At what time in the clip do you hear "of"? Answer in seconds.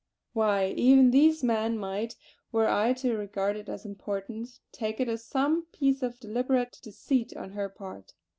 6.01-6.19